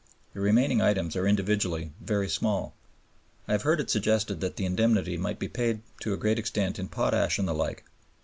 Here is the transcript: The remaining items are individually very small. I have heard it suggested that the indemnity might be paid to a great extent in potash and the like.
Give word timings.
The 0.33 0.39
remaining 0.39 0.81
items 0.81 1.15
are 1.15 1.27
individually 1.27 1.91
very 2.01 2.27
small. 2.27 2.73
I 3.47 3.51
have 3.51 3.61
heard 3.61 3.79
it 3.79 3.91
suggested 3.91 4.41
that 4.41 4.55
the 4.55 4.65
indemnity 4.65 5.15
might 5.15 5.37
be 5.37 5.47
paid 5.47 5.83
to 5.99 6.11
a 6.11 6.17
great 6.17 6.39
extent 6.39 6.79
in 6.79 6.87
potash 6.87 7.37
and 7.37 7.47
the 7.47 7.53
like. 7.53 7.83